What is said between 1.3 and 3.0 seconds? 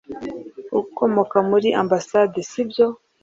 muri ambasade si byo